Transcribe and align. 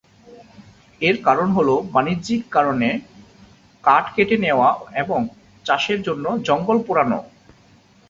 এর 1.01 1.15
কারণ 1.23 1.47
হল 1.57 1.69
বাণিজ্যিক 1.93 2.41
কারণে 2.51 2.89
কাঠ 3.83 4.05
কেটে 4.15 4.35
নেওয়া 4.37 4.69
এবং 5.01 5.19
চাষের 5.65 5.99
জন্য 6.07 6.25
জঙ্গল 6.47 6.77
পোড়ানো। 6.87 7.19